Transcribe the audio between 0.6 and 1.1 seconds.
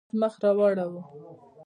اړوي.